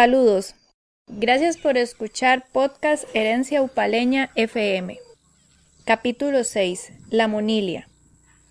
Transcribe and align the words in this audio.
Saludos. 0.00 0.54
Gracias 1.08 1.58
por 1.58 1.76
escuchar 1.76 2.46
podcast 2.52 3.04
Herencia 3.12 3.60
Upaleña 3.60 4.30
FM. 4.34 4.98
Capítulo 5.84 6.42
6. 6.42 6.90
La 7.10 7.28
Monilia. 7.28 7.86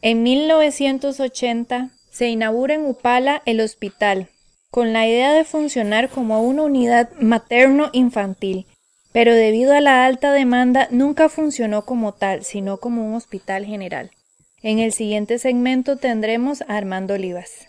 En 0.04 0.21
1980 0.21 1.90
se 2.12 2.30
inaugura 2.30 2.76
en 2.76 2.85
Upala 2.85 3.41
el 3.48 3.62
hospital, 3.62 4.27
con 4.70 4.93
la 4.93 5.07
idea 5.07 5.34
de 5.34 5.43
funcionar 5.43 6.09
como 6.09 6.40
una 6.43 6.62
unidad 6.62 7.09
materno-infantil, 7.20 8.68
pero 9.12 9.34
debido 9.34 9.73
a 9.73 9.81
la 9.81 10.05
alta 10.05 10.31
demanda 10.31 10.88
nunca 10.91 11.29
funcionó 11.29 11.84
como 11.84 12.13
tal, 12.13 12.43
sino 12.43 12.77
como 12.77 13.04
un 13.04 13.16
hospital 13.16 13.66
general. 13.66 14.12
En 14.62 14.77
el 14.77 14.93
siguiente 14.93 15.40
segmento 15.40 15.98
tendremos 15.98 16.62
a 16.62 16.77
Armando 16.77 17.16
Olivas. 17.16 17.69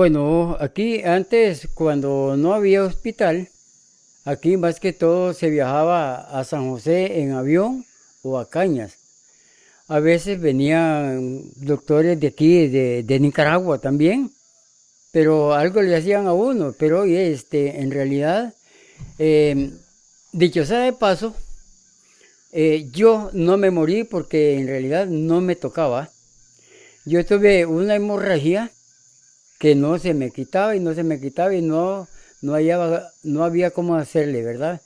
Bueno, 0.00 0.56
aquí 0.58 1.02
antes, 1.02 1.68
cuando 1.74 2.34
no 2.38 2.54
había 2.54 2.84
hospital, 2.84 3.50
aquí 4.24 4.56
más 4.56 4.80
que 4.80 4.94
todo 4.94 5.34
se 5.34 5.50
viajaba 5.50 6.14
a 6.14 6.42
San 6.44 6.70
José 6.70 7.20
en 7.20 7.32
avión 7.32 7.84
o 8.22 8.38
a 8.38 8.48
Cañas. 8.48 8.99
A 9.90 9.98
veces 9.98 10.40
venían 10.40 11.42
doctores 11.56 12.20
de 12.20 12.28
aquí, 12.28 12.68
de, 12.68 13.18
Nicaragua 13.18 13.80
también, 13.80 14.30
pero 15.10 15.52
algo 15.52 15.82
le 15.82 15.96
hacían 15.96 16.28
a 16.28 16.32
uno. 16.32 16.72
Pero 16.78 17.02
este, 17.02 17.80
en 17.80 17.90
realidad, 17.90 18.54
eh, 19.18 19.72
dicho 20.30 20.64
sea 20.64 20.82
de 20.82 20.92
paso, 20.92 21.34
eh, 22.52 22.86
yo 22.92 23.30
no 23.32 23.56
me 23.56 23.72
morí 23.72 24.04
porque 24.04 24.60
en 24.60 24.68
realidad 24.68 25.08
no 25.08 25.40
me 25.40 25.56
tocaba. 25.56 26.08
Yo 27.04 27.26
tuve 27.26 27.66
una 27.66 27.96
hemorragia 27.96 28.70
que 29.58 29.74
no 29.74 29.98
se 29.98 30.14
me 30.14 30.30
quitaba 30.30 30.76
y 30.76 30.78
no 30.78 30.94
se 30.94 31.02
me 31.02 31.20
quitaba 31.20 31.52
y 31.52 31.62
no, 31.62 32.06
no, 32.42 32.54
no 33.24 33.44
había 33.44 33.72
cómo 33.72 33.96
hacerle, 33.96 34.42
¿verdad? 34.44 34.80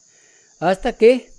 Hasta 0.61 0.94
que 0.94 1.30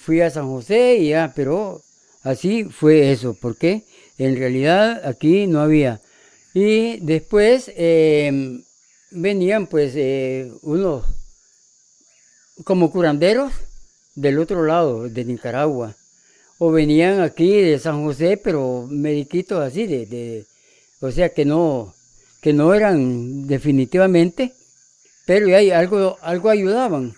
fui 0.00 0.20
a 0.20 0.30
San 0.30 0.48
José 0.48 0.96
y 0.96 1.10
ya, 1.10 1.32
pero 1.36 1.80
así 2.24 2.64
fue 2.64 3.12
eso, 3.12 3.36
porque 3.40 3.84
en 4.18 4.36
realidad 4.36 5.06
aquí 5.06 5.46
no 5.46 5.60
había. 5.60 6.00
Y 6.52 6.98
después 6.98 7.70
em, 7.76 8.64
venían 9.12 9.68
pues 9.68 9.92
eh, 9.94 10.50
unos 10.62 11.04
como 12.64 12.90
curanderos 12.90 13.52
del 14.16 14.38
otro 14.40 14.64
lado, 14.64 15.08
de 15.08 15.24
Nicaragua. 15.24 15.94
O 16.58 16.72
venían 16.72 17.20
aquí 17.20 17.60
de 17.60 17.78
San 17.78 18.04
José, 18.04 18.36
pero 18.36 18.86
mediquitos 18.88 19.60
así, 19.60 19.86
de 19.86 20.46
o 21.04 21.10
sea 21.10 21.34
que 21.34 21.44
no, 21.44 21.94
que 22.40 22.54
no 22.54 22.72
eran 22.72 23.46
definitivamente, 23.46 24.54
pero 25.26 25.48
ya 25.48 25.78
algo, 25.78 26.16
algo 26.22 26.48
ayudaban, 26.48 27.14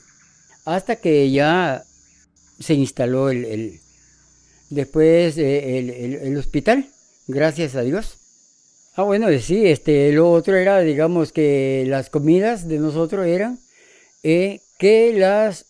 hasta 0.65 0.97
que 0.97 1.31
ya 1.31 1.85
se 2.59 2.75
instaló 2.75 3.31
el, 3.31 3.79
después 4.71 5.37
eh, 5.39 5.79
el, 6.23 6.37
hospital, 6.37 6.87
gracias 7.27 7.75
a 7.75 7.83
Dios. 7.83 8.19
Ah, 8.95 9.03
bueno, 9.03 9.29
sí, 9.39 9.67
este, 9.67 10.13
lo 10.13 10.31
otro 10.31 10.57
era, 10.57 10.81
digamos, 10.81 11.33
que 11.33 11.85
las 11.87 12.09
comidas 12.09 12.67
de 12.69 12.79
nosotros 12.79 13.27
eran 13.27 13.59
eh, 14.23 14.61
que 14.79 15.13
las, 15.13 15.67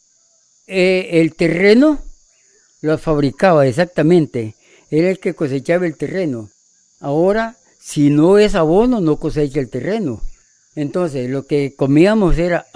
eh, 0.66 1.08
el 1.12 1.34
terreno 1.34 2.00
lo 2.82 2.98
fabricaba 2.98 3.66
exactamente, 3.66 4.54
era 4.90 5.10
el 5.10 5.18
que 5.18 5.34
cosechaba 5.34 5.86
el 5.86 5.96
terreno. 5.96 6.50
Ahora 7.00 7.56
si 7.86 8.10
no 8.10 8.36
es 8.36 8.56
abono, 8.56 9.00
no 9.00 9.16
cosecha 9.20 9.60
el 9.60 9.70
terreno. 9.70 10.20
Entonces, 10.74 11.30
lo 11.30 11.46
que 11.46 11.76
comíamos 11.76 12.36
era 12.36 12.66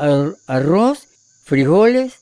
arroz, 0.47 1.09
frijoles, 1.43 2.13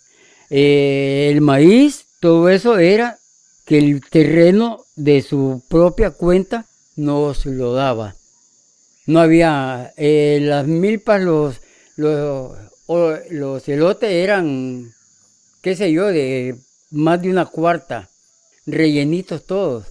eh, 0.49 1.29
el 1.31 1.43
maíz, 1.43 2.07
todo 2.19 2.49
eso 2.49 2.79
era 2.79 3.19
que 3.69 3.77
el 3.77 4.01
terreno 4.01 4.87
de 4.97 5.21
su 5.21 5.63
propia 5.69 6.11
cuenta 6.13 6.65
nos 6.97 7.45
lo 7.45 7.75
daba. 7.75 8.17
No 9.05 9.21
había, 9.21 9.93
eh, 9.99 10.39
las 10.41 10.67
milpas, 10.67 11.21
los, 11.21 11.61
los, 11.97 13.69
elotes 13.69 14.11
eran, 14.11 14.91
qué 15.61 15.77
sé 15.77 15.93
yo, 15.93 16.07
de 16.07 16.57
más 16.93 17.21
de 17.21 17.29
una 17.29 17.45
cuarta, 17.45 18.09
rellenitos 18.65 19.45
todos. 19.45 19.85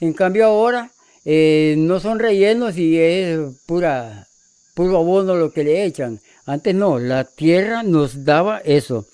En 0.00 0.14
cambio 0.14 0.46
ahora 0.46 0.90
eh, 1.24 1.76
no 1.78 2.00
son 2.00 2.18
rellenos 2.18 2.76
y 2.76 2.98
es 2.98 3.38
pura, 3.66 4.26
puro 4.74 4.96
abono 4.98 5.36
lo 5.36 5.52
que 5.52 5.62
le 5.62 5.84
echan. 5.84 6.20
Antes 6.44 6.74
no, 6.74 6.98
la 6.98 7.22
tierra 7.22 7.84
nos 7.84 8.24
daba 8.24 8.58
eso. 8.58 9.06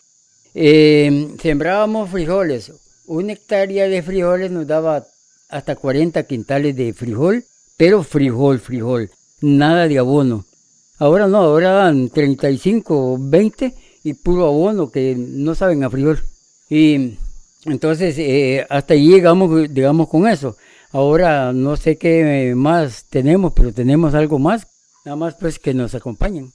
Eh, 0.54 1.28
sembrábamos 1.42 2.10
frijoles. 2.10 2.72
Una 3.08 3.32
hectárea 3.32 3.88
de 3.88 4.02
frijoles 4.02 4.50
nos 4.50 4.66
daba 4.66 5.06
hasta 5.48 5.76
40 5.76 6.24
quintales 6.24 6.76
de 6.76 6.92
frijol, 6.92 7.42
pero 7.78 8.02
frijol, 8.02 8.60
frijol, 8.60 9.10
nada 9.40 9.88
de 9.88 9.98
abono. 9.98 10.44
Ahora 10.98 11.26
no, 11.26 11.38
ahora 11.38 11.70
dan 11.70 12.10
35 12.10 13.12
o 13.14 13.16
20 13.18 13.74
y 14.04 14.12
puro 14.12 14.46
abono 14.46 14.90
que 14.90 15.14
no 15.16 15.54
saben 15.54 15.84
a 15.84 15.90
frijol. 15.90 16.20
Y 16.68 17.16
entonces 17.64 18.14
eh, 18.18 18.66
hasta 18.68 18.92
ahí 18.92 19.08
llegamos, 19.08 19.72
digamos, 19.72 20.06
con 20.10 20.28
eso. 20.28 20.58
Ahora 20.92 21.54
no 21.54 21.78
sé 21.78 21.96
qué 21.96 22.52
más 22.54 23.06
tenemos, 23.08 23.54
pero 23.54 23.72
tenemos 23.72 24.12
algo 24.12 24.38
más. 24.38 24.66
Nada 25.06 25.16
más 25.16 25.34
pues 25.40 25.58
que 25.58 25.72
nos 25.72 25.94
acompañen. 25.94 26.52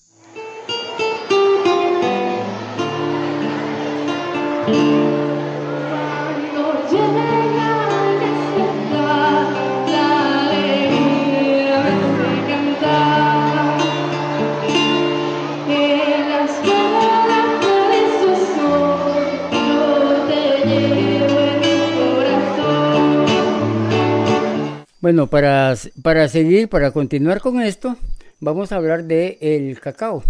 Bueno, 25.04 25.28
para, 25.28 25.76
para 26.02 26.30
seguir, 26.30 26.70
para 26.70 26.92
continuar 26.92 27.42
con 27.42 27.60
esto, 27.60 27.98
vamos 28.40 28.72
a 28.72 28.78
hablar 28.78 29.04
de 29.04 29.38
el 29.42 29.78
cacao. 29.82 30.24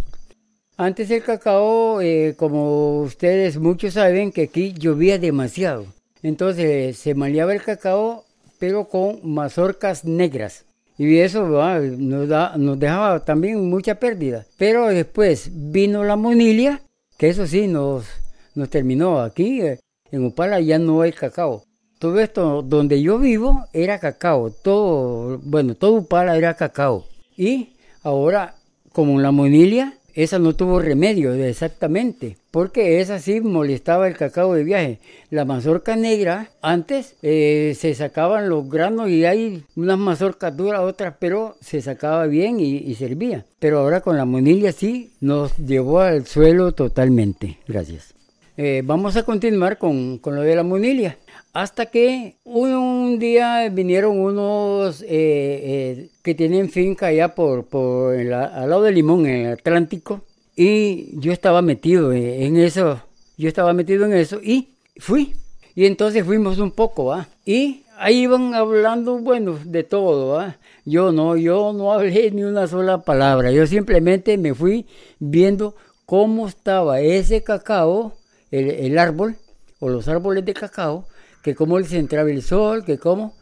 Antes 0.78 1.12
el 1.12 1.22
cacao, 1.22 2.02
eh, 2.02 2.34
como 2.36 3.02
ustedes 3.02 3.60
muchos 3.60 3.94
saben, 3.94 4.32
que 4.32 4.46
aquí 4.46 4.74
llovía 4.74 5.20
demasiado. 5.20 5.86
Entonces 6.24 6.98
se 6.98 7.14
maleaba 7.14 7.54
el 7.54 7.62
cacao, 7.62 8.26
pero 8.58 8.86
con 8.86 9.20
mazorcas 9.22 10.06
negras. 10.06 10.66
Y 10.98 11.20
eso 11.20 11.46
nos, 11.46 12.28
da, 12.28 12.58
nos 12.58 12.80
dejaba 12.80 13.24
también 13.24 13.70
mucha 13.70 14.00
pérdida. 14.00 14.48
Pero 14.58 14.88
después 14.88 15.52
vino 15.54 16.04
la 16.04 16.16
monilia, 16.16 16.82
que 17.20 17.30
eso 17.30 17.46
sí 17.46 17.68
nos, 17.68 18.08
nos 18.56 18.72
terminó. 18.72 19.20
Aquí 19.20 19.62
eh, 19.62 19.80
en 20.12 20.26
Upala 20.26 20.60
ya 20.62 20.80
no 20.80 21.04
hay 21.04 21.12
cacao 21.12 21.64
todo 22.04 22.20
esto 22.20 22.62
donde 22.64 23.02
yo 23.02 23.18
vivo 23.18 23.66
era 23.72 23.98
cacao, 23.98 24.52
todo, 24.52 25.40
bueno, 25.42 25.74
todo 25.74 25.94
Upala 25.94 26.36
era 26.36 26.54
cacao. 26.56 27.06
Y 27.38 27.78
ahora, 28.04 28.56
como 28.92 29.22
la 29.22 29.32
monilia, 29.32 29.94
esa 30.14 30.38
no 30.38 30.54
tuvo 30.54 30.82
remedio 30.82 31.34
exactamente, 31.34 32.36
porque 32.52 33.00
esa 33.00 33.20
sí 33.20 33.40
molestaba 33.40 34.10
el 34.10 34.18
cacao 34.18 34.54
de 34.54 34.66
viaje. 34.66 35.00
La 35.30 35.46
mazorca 35.46 35.96
negra, 35.96 36.50
antes 36.62 37.16
eh, 37.22 37.74
se 37.80 37.96
sacaban 37.96 38.50
los 38.50 38.70
granos 38.70 39.10
y 39.10 39.24
hay 39.24 39.64
unas 39.78 39.98
mazorcas 39.98 40.58
duras, 40.58 40.82
otras, 40.82 41.16
pero 41.18 41.56
se 41.62 41.82
sacaba 41.82 42.28
bien 42.28 42.60
y, 42.60 42.94
servía. 42.96 43.46
Pero 43.60 43.80
ahora 43.80 44.02
con 44.02 44.18
la 44.18 44.26
monilia 44.26 44.74
sí 44.74 45.14
nos 45.22 45.56
llevó 45.56 46.02
al 46.02 46.28
suelo 46.28 46.74
totalmente. 46.74 47.60
Gracias. 47.66 48.14
Eh, 48.58 48.82
vamos 48.84 49.16
a 49.16 49.24
continuar 49.24 49.78
con, 49.78 50.18
con 50.18 50.36
lo 50.36 50.42
de 50.42 50.56
la 50.58 50.64
monilia. 50.64 51.18
Hasta 51.54 51.86
que 51.86 52.38
un, 52.46 53.20
día 53.20 53.70
vinieron 53.70 54.20
unos 54.20 55.04
eh, 55.04 55.08
eh, 55.08 56.10
que 56.24 56.34
tienen 56.34 56.72
finca 56.72 57.08
allá 57.08 57.36
por, 57.36 57.66
por 57.66 58.16
al 58.16 58.70
lado 58.70 58.82
de 58.82 58.92
Limón, 58.92 59.28
en 59.28 59.46
el 59.46 59.54
Atlántico, 59.54 60.22
y 60.56 61.20
yo 61.20 61.32
estaba 61.32 61.62
metido 61.62 62.12
en 62.12 62.58
eso, 62.58 63.02
yo 63.38 63.48
estaba 63.48 63.72
metido 63.74 64.06
en 64.06 64.14
eso 64.14 64.40
y 64.42 64.70
fui. 64.98 65.36
Y 65.76 65.86
entonces 65.86 66.26
fuimos 66.26 66.58
un 66.58 66.72
poco, 66.72 67.14
¿ah? 67.14 67.28
Y 67.46 67.84
ahí 67.98 68.24
iban 68.24 68.56
hablando, 68.56 69.20
bueno, 69.20 69.60
de 69.64 69.84
todo, 69.84 70.40
¿ah? 70.40 70.58
Yo 70.86 71.12
no, 71.12 71.36
yo 71.36 71.72
no 71.74 71.94
hablé 71.94 72.32
ni 72.32 72.44
una 72.44 72.68
sola 72.68 73.00
palabra. 73.04 73.52
Yo 73.52 73.66
simplemente 73.68 74.38
me 74.38 74.54
fui 74.56 74.86
viendo 75.20 75.76
cómo 76.06 76.48
estaba 76.48 77.00
ese 77.00 77.44
cacao, 77.44 78.14
el, 78.52 78.70
el 78.70 78.98
árbol, 78.98 79.36
o 79.80 79.90
los 79.90 80.08
árboles 80.08 80.46
de 80.46 80.54
cacao, 80.54 81.06
que 81.44 81.54
cómo 81.54 81.78
les 81.78 81.94
entraba 81.94 82.32
el 82.32 82.42
sol, 82.42 82.84
que 82.84 82.98
cómo. 82.98 83.36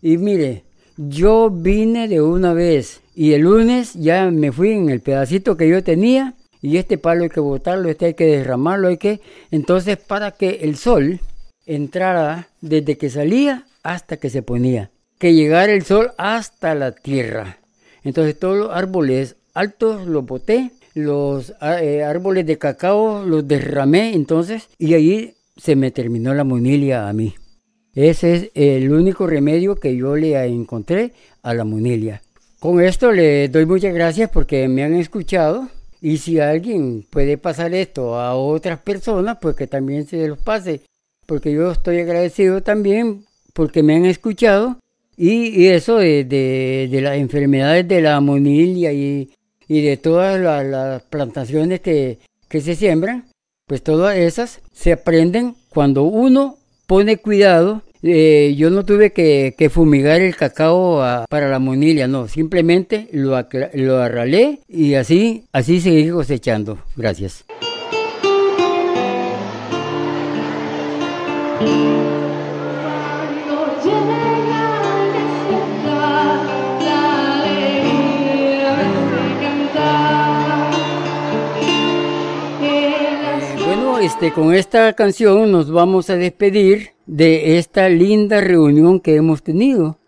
Y 0.00 0.16
mire, 0.16 0.64
yo 0.96 1.50
vine 1.50 2.08
de 2.08 2.22
una 2.22 2.54
vez 2.54 3.00
y 3.14 3.32
el 3.32 3.42
lunes 3.42 3.94
ya 3.94 4.30
me 4.30 4.52
fui 4.52 4.70
en 4.70 4.88
el 4.88 5.00
pedacito 5.00 5.56
que 5.56 5.68
yo 5.68 5.82
tenía 5.84 6.34
y 6.62 6.76
este 6.76 6.98
palo 6.98 7.24
hay 7.24 7.30
que 7.30 7.40
botarlo, 7.40 7.88
este 7.88 8.06
hay 8.06 8.14
que 8.14 8.26
derramarlo, 8.26 8.88
hay 8.88 8.96
que... 8.96 9.20
Entonces 9.50 9.96
para 9.96 10.30
que 10.32 10.60
el 10.62 10.76
sol 10.76 11.20
entrara 11.66 12.48
desde 12.60 12.96
que 12.96 13.10
salía 13.10 13.64
hasta 13.82 14.16
que 14.16 14.30
se 14.30 14.42
ponía, 14.42 14.90
que 15.18 15.34
llegara 15.34 15.72
el 15.72 15.84
sol 15.84 16.12
hasta 16.16 16.74
la 16.74 16.92
tierra. 16.92 17.58
Entonces 18.04 18.38
todos 18.38 18.56
los 18.56 18.70
árboles 18.70 19.36
altos 19.54 20.06
los 20.06 20.24
boté, 20.24 20.70
los 20.94 21.54
ah, 21.60 21.82
eh, 21.82 22.02
árboles 22.02 22.46
de 22.46 22.58
cacao 22.58 23.24
los 23.24 23.46
derramé 23.46 24.14
entonces 24.14 24.68
y 24.78 24.94
ahí 24.94 25.34
se 25.56 25.76
me 25.76 25.90
terminó 25.90 26.34
la 26.34 26.44
monilia 26.44 27.08
a 27.08 27.12
mí. 27.12 27.34
Ese 27.98 28.34
es 28.36 28.50
el 28.54 28.92
único 28.92 29.26
remedio 29.26 29.74
que 29.74 29.96
yo 29.96 30.14
le 30.14 30.40
encontré 30.44 31.10
a 31.42 31.52
la 31.52 31.64
monilia. 31.64 32.22
Con 32.60 32.80
esto 32.80 33.10
le 33.10 33.48
doy 33.48 33.66
muchas 33.66 33.92
gracias 33.92 34.30
porque 34.30 34.68
me 34.68 34.84
han 34.84 34.94
escuchado 34.94 35.68
y 36.00 36.18
si 36.18 36.38
alguien 36.38 37.04
puede 37.10 37.38
pasar 37.38 37.74
esto 37.74 38.14
a 38.14 38.36
otras 38.36 38.78
personas, 38.78 39.38
pues 39.42 39.56
que 39.56 39.66
también 39.66 40.06
se 40.06 40.28
los 40.28 40.38
pase, 40.38 40.82
porque 41.26 41.50
yo 41.52 41.72
estoy 41.72 41.98
agradecido 41.98 42.62
también 42.62 43.24
porque 43.52 43.82
me 43.82 43.96
han 43.96 44.04
escuchado 44.04 44.78
y, 45.16 45.66
eso 45.66 45.96
de, 45.96 46.88
las 47.02 47.16
enfermedades 47.16 47.88
de 47.88 48.00
la 48.00 48.20
monilia 48.20 48.92
y, 48.92 49.28
de 49.66 49.96
todas 49.96 50.40
las, 50.40 51.02
plantaciones 51.02 51.80
que, 51.80 52.20
que 52.48 52.60
se 52.60 52.76
siembran, 52.76 53.24
pues 53.66 53.82
todas 53.82 54.16
esas 54.16 54.60
se 54.72 54.92
aprenden 54.92 55.56
cuando 55.68 56.04
uno 56.04 56.58
pone 56.86 57.16
cuidado 57.16 57.82
eh, 58.02 58.54
yo 58.56 58.70
no 58.70 58.84
tuve 58.84 59.12
que, 59.12 59.70
fumigar 59.70 60.20
el 60.20 60.36
cacao 60.36 61.26
para 61.28 61.48
la 61.48 61.58
monilla, 61.58 62.06
no, 62.08 62.28
simplemente 62.28 63.08
lo, 63.12 63.36
lo 63.74 63.98
arralé 63.98 64.60
y 64.68 64.94
así, 64.94 65.44
así 65.52 65.80
seguí 65.80 66.10
cosechando. 66.10 66.78
Gracias. 66.96 67.44
Este, 84.08 84.32
con 84.32 84.54
esta 84.54 84.94
canción 84.94 85.52
nos 85.52 85.70
vamos 85.70 86.08
a 86.08 86.16
despedir 86.16 86.92
de 87.04 87.58
esta 87.58 87.90
linda 87.90 88.40
reunión 88.40 89.00
que 89.00 89.16
hemos 89.16 89.42
tenido. 89.42 89.98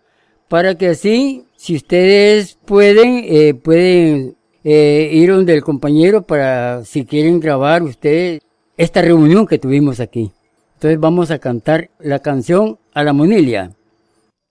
Para 0.47 0.73
que 0.73 0.87
así, 0.87 1.45
si 1.55 1.75
ustedes 1.75 2.57
pueden, 2.65 3.23
eh, 3.27 3.53
pueden 3.53 4.37
eh, 4.63 5.11
ir 5.13 5.31
donde 5.31 5.53
el 5.53 5.61
compañero 5.61 6.23
para, 6.23 6.83
si 6.83 7.05
quieren 7.05 7.39
grabar 7.39 7.83
ustedes, 7.83 8.41
esta 8.75 9.03
reunión 9.03 9.45
que 9.45 9.59
tuvimos 9.59 9.99
aquí. 9.99 10.31
Entonces 10.73 10.99
vamos 10.99 11.29
a 11.29 11.37
cantar 11.37 11.91
la 11.99 12.17
canción 12.17 12.79
a 12.95 13.03
la 13.03 13.13
monilia. 13.13 13.71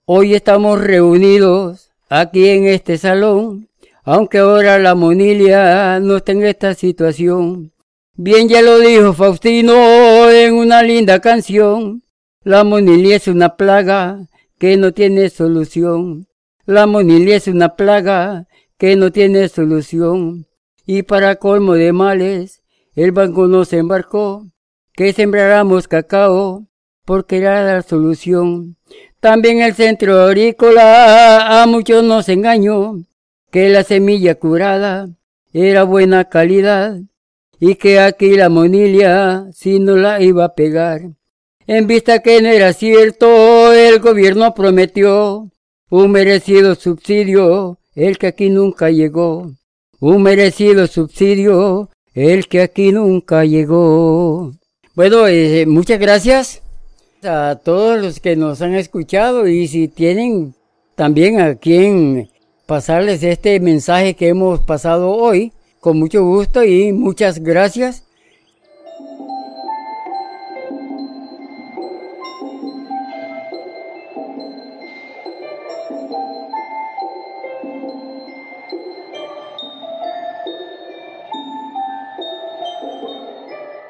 Hoy 0.05 0.33
estamos 0.33 0.79
reunidos 0.79 1.91
aquí 2.07 2.47
en 2.47 2.67
este 2.67 2.97
salón, 2.97 3.67
aunque 4.05 4.37
ahora 4.37 4.79
la 4.79 4.95
monilia 4.95 5.99
no 5.99 6.15
está 6.15 6.31
en 6.31 6.43
esta 6.45 6.73
situación. 6.73 7.70
Bien 8.15 8.49
ya 8.49 8.61
lo 8.61 8.77
dijo 8.79 9.13
Faustino 9.13 10.29
en 10.29 10.53
una 10.53 10.83
linda 10.83 11.21
canción. 11.21 12.03
La 12.43 12.65
monilia 12.65 13.15
es 13.15 13.27
una 13.27 13.55
plaga 13.55 14.27
que 14.59 14.75
no 14.75 14.93
tiene 14.93 15.29
solución. 15.29 16.27
La 16.65 16.87
monilia 16.87 17.37
es 17.37 17.47
una 17.47 17.75
plaga 17.75 18.47
que 18.77 18.97
no 18.97 19.13
tiene 19.13 19.47
solución. 19.47 20.45
Y 20.85 21.03
para 21.03 21.37
colmo 21.37 21.73
de 21.73 21.93
males, 21.93 22.61
el 22.95 23.13
banco 23.13 23.47
nos 23.47 23.71
embarcó 23.71 24.45
que 24.93 25.13
sembráramos 25.13 25.87
cacao 25.87 26.67
porque 27.05 27.37
era 27.37 27.63
la 27.63 27.81
solución. 27.81 28.75
También 29.21 29.61
el 29.61 29.73
centro 29.73 30.19
agrícola 30.19 31.61
a 31.61 31.65
muchos 31.65 32.03
nos 32.03 32.27
engañó 32.27 33.05
que 33.51 33.69
la 33.69 33.83
semilla 33.83 34.35
curada 34.35 35.07
era 35.53 35.83
buena 35.83 36.25
calidad 36.25 36.99
y 37.63 37.75
que 37.75 37.99
aquí 37.99 38.35
la 38.35 38.49
monilia 38.49 39.45
si 39.53 39.79
no 39.79 39.95
la 39.95 40.19
iba 40.19 40.45
a 40.45 40.55
pegar. 40.55 41.01
En 41.67 41.85
vista 41.85 42.19
que 42.23 42.41
no 42.41 42.49
era 42.49 42.73
cierto, 42.73 43.71
el 43.71 43.99
gobierno 43.99 44.55
prometió 44.55 45.47
un 45.91 46.11
merecido 46.11 46.73
subsidio, 46.73 47.77
el 47.93 48.17
que 48.17 48.27
aquí 48.27 48.49
nunca 48.49 48.89
llegó. 48.89 49.51
Un 49.99 50.23
merecido 50.23 50.87
subsidio, 50.87 51.91
el 52.15 52.47
que 52.47 52.63
aquí 52.63 52.91
nunca 52.91 53.45
llegó. 53.45 54.53
Bueno, 54.95 55.27
eh, 55.27 55.67
muchas 55.67 55.99
gracias 55.99 56.63
a 57.23 57.59
todos 57.63 58.01
los 58.01 58.19
que 58.19 58.35
nos 58.35 58.63
han 58.63 58.73
escuchado 58.73 59.47
y 59.47 59.67
si 59.67 59.87
tienen 59.87 60.55
también 60.95 61.39
a 61.39 61.53
quien 61.53 62.31
pasarles 62.65 63.21
este 63.21 63.59
mensaje 63.59 64.15
que 64.15 64.29
hemos 64.29 64.61
pasado 64.61 65.11
hoy, 65.11 65.53
con 65.81 65.97
mucho 65.97 66.23
gusto 66.23 66.63
y 66.63 66.93
muchas 66.93 67.39
gracias. 67.39 68.03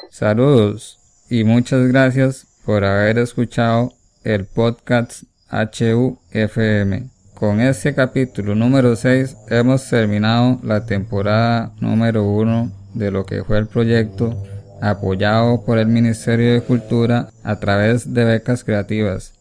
Saludos 0.10 1.00
y 1.30 1.44
muchas 1.44 1.88
gracias 1.88 2.48
por 2.66 2.86
haber 2.86 3.18
escuchado 3.18 3.92
el 4.24 4.46
podcast 4.46 5.24
HUFM. 5.52 7.11
Con 7.42 7.60
este 7.60 7.96
capítulo 7.96 8.54
número 8.54 8.96
6 8.96 9.36
hemos 9.50 9.90
terminado 9.90 10.60
la 10.62 10.86
temporada 10.86 11.74
número 11.80 12.24
1 12.24 12.72
de 12.94 13.10
lo 13.10 13.26
que 13.26 13.44
fue 13.44 13.58
el 13.58 13.66
proyecto 13.66 14.44
apoyado 14.80 15.66
por 15.66 15.80
el 15.80 15.88
Ministerio 15.88 16.54
de 16.54 16.62
Cultura 16.62 17.32
a 17.44 17.60
través 17.60 18.14
de 18.14 18.26
becas 18.26 18.64
creativas. 18.64 19.34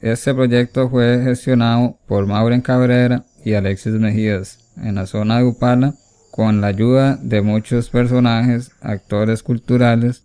Este 0.00 0.34
proyecto 0.34 0.90
fue 0.90 1.20
gestionado 1.22 1.96
por 2.08 2.26
Maureen 2.26 2.60
Cabrera 2.60 3.22
y 3.44 3.54
Alexis 3.54 3.92
Mejías 3.92 4.58
en 4.76 4.96
la 4.96 5.06
zona 5.06 5.38
de 5.38 5.44
Upala 5.44 5.94
con 6.32 6.60
la 6.60 6.66
ayuda 6.66 7.20
de 7.22 7.40
muchos 7.40 7.88
personajes, 7.88 8.72
actores 8.80 9.44
culturales 9.44 10.24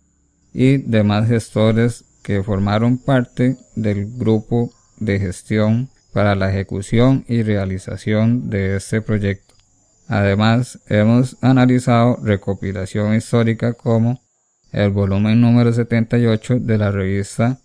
y 0.52 0.78
demás 0.78 1.28
gestores 1.28 2.04
que 2.24 2.42
formaron 2.42 2.98
parte 2.98 3.56
del 3.76 4.18
grupo 4.18 4.72
de 4.98 5.20
gestión 5.20 5.90
para 6.12 6.34
la 6.34 6.50
ejecución 6.50 7.24
y 7.28 7.42
realización 7.42 8.50
de 8.50 8.76
este 8.76 9.00
proyecto. 9.00 9.54
Además, 10.08 10.80
hemos 10.88 11.36
analizado 11.40 12.18
recopilación 12.22 13.14
histórica 13.14 13.74
como 13.74 14.20
el 14.72 14.90
volumen 14.90 15.40
número 15.40 15.72
78 15.72 16.60
de 16.60 16.78
la 16.78 16.90
revista 16.90 17.58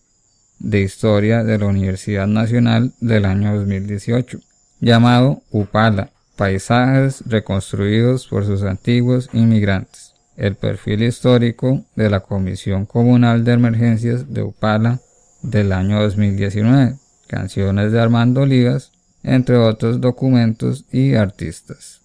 de 0.60 0.82
Historia 0.82 1.44
de 1.44 1.58
la 1.58 1.66
Universidad 1.66 2.28
Nacional 2.28 2.94
del 3.00 3.26
año 3.26 3.56
2018, 3.56 4.40
llamado 4.80 5.42
UPALA, 5.52 6.12
Paisajes 6.36 7.24
reconstruidos 7.26 8.28
por 8.28 8.46
sus 8.46 8.64
antiguos 8.64 9.30
inmigrantes. 9.32 10.14
El 10.36 10.56
perfil 10.56 11.04
histórico 11.04 11.86
de 11.96 12.10
la 12.10 12.20
Comisión 12.20 12.86
Comunal 12.86 13.46
de 13.46 13.54
Emergencias 13.54 14.34
de 14.34 14.44
Upala 14.44 15.00
del 15.42 15.72
año 15.72 16.02
2019, 16.02 16.98
canciones 17.28 17.92
de 17.92 18.00
Armando 18.00 18.42
Olivas, 18.42 18.92
entre 19.24 19.58
otros 19.58 20.02
documentos 20.02 20.86
y 20.92 21.16
artistas. 21.16 22.05